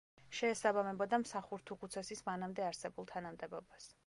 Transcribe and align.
შეესაბამებოდა 0.37 1.19
მსახურთუხუცესის 1.25 2.25
მანამდე 2.31 2.67
არსებულ 2.71 3.11
თანამდებობას. 3.15 3.93